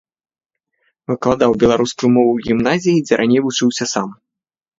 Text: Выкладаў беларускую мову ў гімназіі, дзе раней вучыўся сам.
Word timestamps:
Выкладаў 1.11 1.51
беларускую 1.63 2.09
мову 2.15 2.31
ў 2.35 2.39
гімназіі, 2.49 3.05
дзе 3.11 3.21
раней 3.21 3.45
вучыўся 3.45 3.85
сам. 3.95 4.09